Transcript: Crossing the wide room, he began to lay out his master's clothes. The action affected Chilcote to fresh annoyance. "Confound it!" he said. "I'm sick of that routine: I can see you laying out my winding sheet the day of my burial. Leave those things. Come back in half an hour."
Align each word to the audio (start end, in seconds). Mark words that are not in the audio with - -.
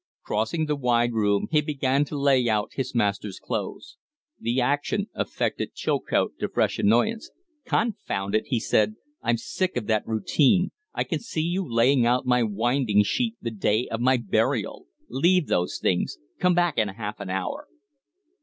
Crossing 0.23 0.65
the 0.65 0.75
wide 0.75 1.11
room, 1.13 1.47
he 1.51 1.61
began 1.61 2.03
to 2.05 2.17
lay 2.17 2.49
out 2.49 2.73
his 2.73 2.95
master's 2.95 3.37
clothes. 3.37 3.97
The 4.39 4.59
action 4.59 5.09
affected 5.13 5.75
Chilcote 5.75 6.39
to 6.39 6.49
fresh 6.49 6.79
annoyance. 6.79 7.29
"Confound 7.67 8.33
it!" 8.33 8.47
he 8.47 8.59
said. 8.59 8.95
"I'm 9.21 9.37
sick 9.37 9.77
of 9.77 9.85
that 9.85 10.07
routine: 10.07 10.71
I 10.95 11.03
can 11.03 11.19
see 11.19 11.43
you 11.43 11.71
laying 11.71 12.03
out 12.07 12.25
my 12.25 12.41
winding 12.41 13.03
sheet 13.03 13.35
the 13.43 13.51
day 13.51 13.87
of 13.89 14.01
my 14.01 14.17
burial. 14.17 14.87
Leave 15.07 15.45
those 15.45 15.77
things. 15.77 16.17
Come 16.39 16.55
back 16.55 16.79
in 16.79 16.87
half 16.87 17.19
an 17.19 17.29
hour." 17.29 17.67